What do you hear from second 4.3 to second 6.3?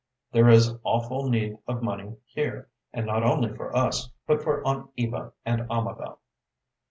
for Aunt Eva and Amabel."